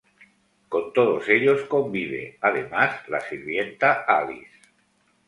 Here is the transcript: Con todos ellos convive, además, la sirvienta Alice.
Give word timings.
Con 0.71 0.93
todos 0.93 1.29
ellos 1.29 1.65
convive, 1.67 2.39
además, 2.41 3.07
la 3.07 3.21
sirvienta 3.21 4.01
Alice. 4.07 4.59